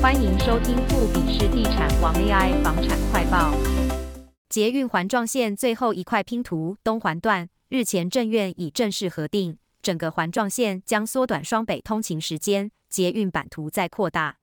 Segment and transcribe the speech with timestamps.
[0.00, 3.52] 欢迎收听富比士地产王 AI 房产快报。
[4.48, 14.36] 捷运环状线最后一块拼图东环段日前政院已正式核定，整个环状线将缩短双北通勤时间，捷运版图再扩大。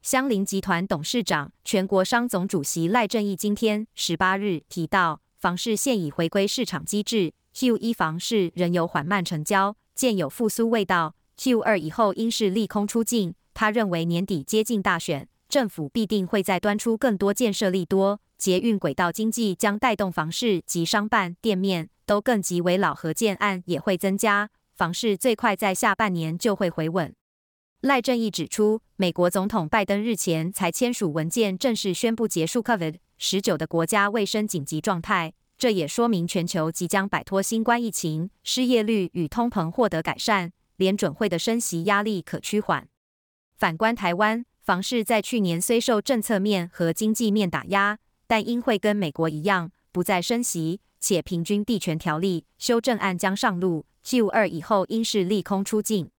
[0.00, 11.14] 香林集团董事长、全国商总主席赖正义今天十八日提到，房市现已回归市场机制，Q1 房市仍有缓慢成交，见有复苏味道。
[11.38, 13.34] Q2 以后应是利空出尽。
[13.58, 27.14] 他认为年底接近大选，政府必定会再端出更多建设利多，捷运轨道经济将带动房市及商办店面都更极为老合建案也会增加，房市最快在下半年就会回稳。
[27.80, 42.86] 赖正义指出，美国总统拜登日前才签署文件，正式宣布结束 COVID-19 的国家卫生紧急状态，这也说明全球即将摆脱新冠疫情，失业率与通膨获得改善，联准会的升息压力可趋缓。
[43.56, 56.10] 反观台湾，房市在去年虽受政策面和经济面打压，但因会跟美国一样不再升息，且平均地权条例修正案将上路，Q2 以后应是利空出尽。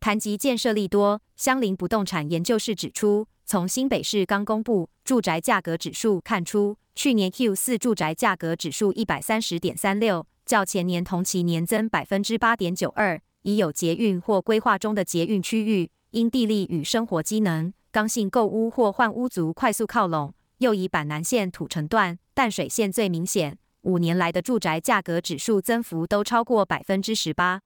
[0.00, 15.90] 谈及建设利多，相邻不动产研究室指出，从新北市刚公布住宅价格指数看出，去年 Q4 住宅价格指数一百三十点三六，较前年同期年增百分之八点九二，已有捷运或规划中的捷运区域。
[16.12, 23.56] 因地利与生活机能，刚性购屋或换屋族快速靠拢，又以板南线土城段、淡水线最明显。
[23.82, 27.60] 五年来的住宅价格指数增幅都超过百分之十八。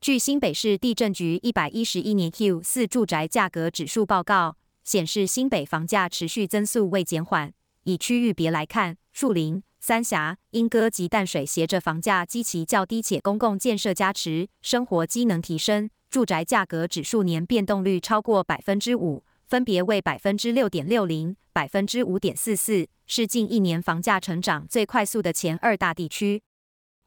[0.00, 7.52] 据新北市地震局一百一十一年 Q 四住宅价格指数报告显示，新北房价持续增速未减缓。
[7.82, 15.90] 以区域别来看，树林、三峡、莺歌及淡水携着房价基期较低且公共建设加持，生活机能提升。
[16.14, 26.40] 住宅价格指数年变动率超过百分之五，分别为百分之六点六零、百分之五点四四，是近一年房价成长最快速的前二大地区。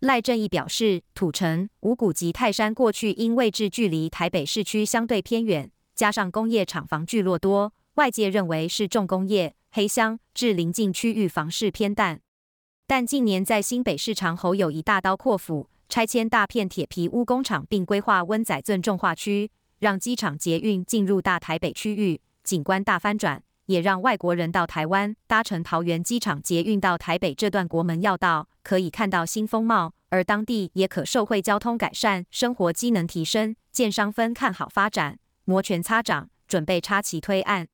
[0.01, 12.19] 赖正义表示，土城、五股及泰山过去因位置距离台北市区相对偏远，加上工业厂房聚落多，外界认为是重工业黑箱，致邻近区域房市偏淡。
[12.85, 15.69] 但近年在新北市场侯友宜大刀阔斧。
[15.89, 19.49] 拆迁大片铁皮屋工厂，并规划温仔镇重划区，
[19.79, 37.67] 让机场捷运进入大台北区域，景观大翻转，也让外国人到台湾搭乘桃园机场捷运到台北这段国门要道，可以看到新风貌，而当地也可受惠交通改善，生活机能提升，建商分看好发展，摩拳擦掌，准备插旗推案。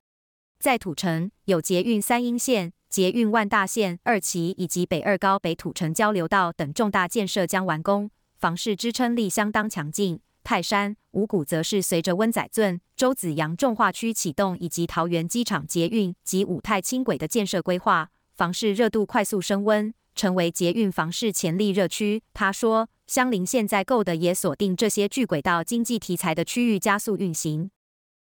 [0.59, 2.73] 在土城有捷运三莺线。
[2.94, 10.20] 捷运万大线二期以及北二高北土城交流道等重大建设将完工，房市支撑力相当强劲。
[10.44, 22.22] 泰山、五股则是随着温仔圳、洲子阳重划区启动，以及桃园机场捷运及五泰轻轨的建设规划，房市热度快速升温，成为捷运房市潜力热区。
[22.32, 27.72] 他说，乡林现在购的也锁定这些巨轨道经济题材的区域，加速运行。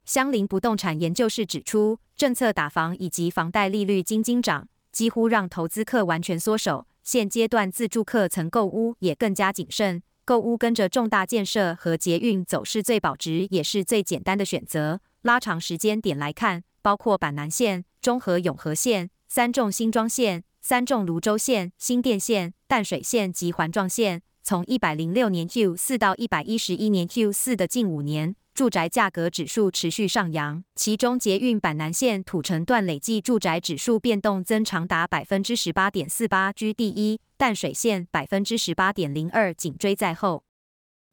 [0.04, 6.86] 相邻不动产研究室指出，政策打房以及房贷利率惊惊涨，几乎让投资客完全缩手。
[7.02, 15.00] 现阶段自住客曾购屋也更加谨慎，购屋跟着重大建设和捷运走是最保值也是最简单的选择。
[15.22, 28.36] 拉长时间点来看，包括板南线、中和永和线、三重新庄线、三重泸州线、新店线、淡水线及环状线，从一百零六年 Q 四到一百一十一年 Q 四的近五年。
[28.54, 40.44] 住宅价格指数持续上扬，其中捷运板南线土城段累计住宅指数变动增长达百分之十八点四八，居第一；淡水线百分之十八点零二，紧追在后。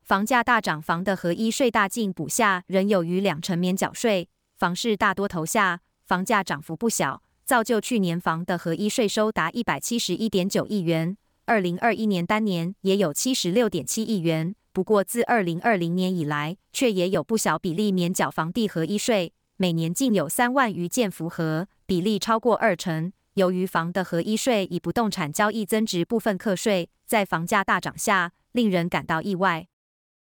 [0.04, 4.28] 房价大涨，房的合一税大进补下，仍有逾两成免缴税，
[4.58, 14.56] 房市大多头下，房价涨幅不小，造就去年房的合一税收达一百七十一点九亿元，二零二一年单年也有七十六点七亿元。
[14.72, 23.11] 不过，自二零二零年以来，却也有不小比例免缴房地合一税，每年竟有三万余件符合，比例超过二成。
[23.34, 29.67] 由于房的合一税以不动产交易增值部分课税，在房价大涨下，令人感到意外。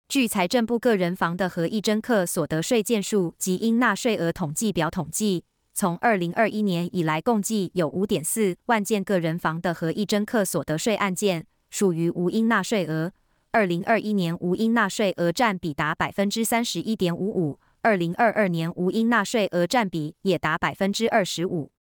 [0.08, 5.44] 据财政部个人房的合一征课所得税件数及应纳税额统计表统计，
[5.74, 13.12] 从二零二一年以来，共计有五点四万件个人房的合一征课所得税案件，属于无应纳税额。
[13.56, 21.72] 二零二一年无应纳税额占比达百分之三十一点五五，二零二二年无应纳税额占比也达百分之二十五。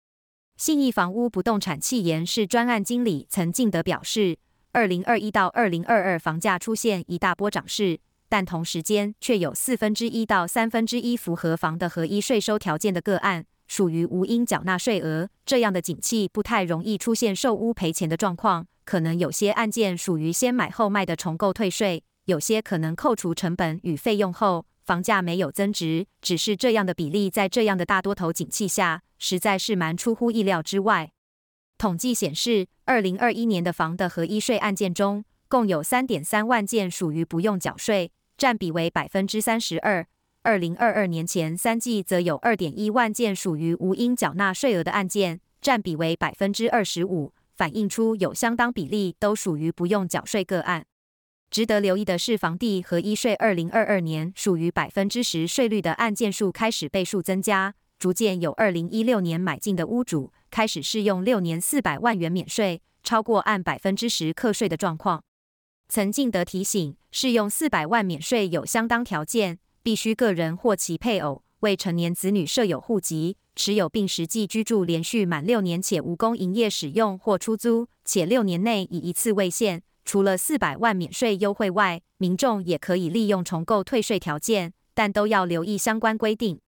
[0.55, 4.37] 信义房屋不动产企研室专案经理曾敬德表示，
[4.71, 7.99] 二零二一到二零二二房价出现一大波涨势，
[8.29, 15.29] 但同时间却有四分之一到三分之一符合房的合一税收条件的个案，属于无应缴纳税额。
[15.45, 26.05] 这样的景气不太容易出现售屋赔钱的状况，可能有些案件属于先买后卖的重构退税，有些可能扣除成本与费用后，房价没有增值。
[26.21, 31.11] 只是这样的比例在这样的大多头景气下，实在是蛮出乎意料之外。
[31.77, 40.07] 统计显示，二零二一年的房的合一税案件中，共有三点三万件属于不用缴税，占比为百分之三十二。
[40.45, 50.85] 二零二二年前三季则有二点一万件属于无应缴纳税额的案件，占比为百分之二十五，反映出有相当比例都属于不用缴税个案。
[51.49, 65.23] 值得留意的是，房地合一税二零二二年属于百分之十税率的案件数开始倍数增加，逐渐有二零一六年买进的屋主开始适用六年四百万元免税，超过按百分之十课税的状况。
[65.89, 79.83] 曾进得提醒，适用四百万免税有相当条件，必须个人或其配偶、未成年子女设有户籍、持有并实际居住连续满六年且无工营业使用或出租，且六年内以一次为限。
[80.03, 86.59] 除了四百万免税优惠外，民众也可以利用重构退税条件，但都要留意相关规定。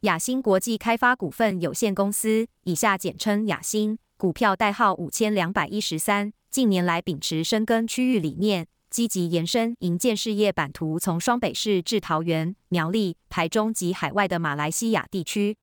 [0.00, 6.30] 亚新国际开发股份有限公司（以下简称亚新），股票代号五千两百一十三。
[6.50, 15.56] 近年来秉持深耕区域理念，积极延伸营建事业版图，从双北市至桃园、苗栗、台中及海外的马来西亚地区。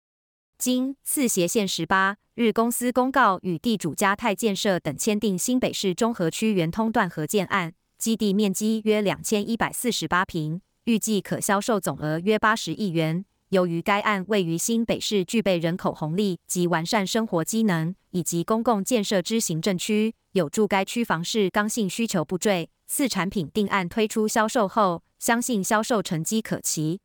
[0.58, 13.24] 经四协线十八日，公司公告与地主嘉泰建设等签订新北市中和区圆通段合建案，基地面积约两千一百四十八坪，预计可销售总额约八十亿元。
[13.50, 22.70] 由于该案位于新北市，具备人口红利及完善生活机能以及公共建设之行政区，有助该区房市刚性需求不坠。
[22.92, 27.00] 四产品定案推出销售后，相信销售成绩可期。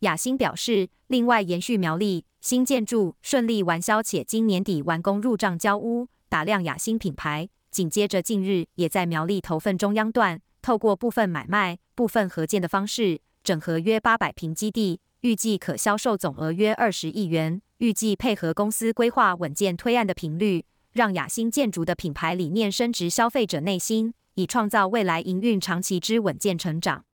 [0.00, 7.48] 雅欣表示，另外延续苗栗新建筑顺利完销，且今年底完工入账交屋，打亮雅欣品牌。
[7.70, 15.00] 紧接着近日也在苗栗头份中央段，透过部分买卖、部分合建的方式，整合约八百平基地。
[15.22, 17.62] 预计可销售总额约二十亿元。
[17.78, 27.04] 预计配合公司规划稳健推案的频率，让雅欣建筑的品牌理念深植消费者内心，以创造未来营运长期之稳健成长。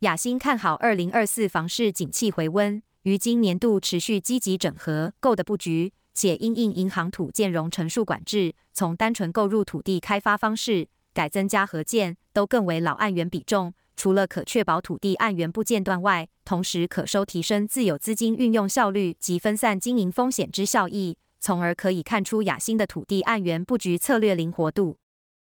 [0.00, 13.74] 雅欣看好二零二四房市景气回温，于今年度持续积极整合购的布局，且因应银行土建融成数管制，从单纯购入土地开发方式改增加合建，都更为老按源比重。
[13.94, 24.96] 除了可确保土地按源不间断外，同时可收提升自有资金运用效率及分散经营风险之效益，从而可以看出雅欣的土地按源布局策略灵活度。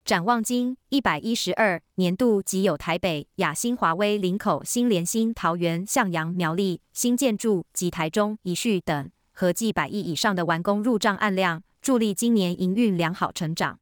[0.06, 13.80] 展望今一百一十二年度，即有台北亚新、华威、林口、新联新、桃园、向阳、苗栗新建筑及台中宜序等合计百亿以上的完工入账案量，助力今年营运良好成长。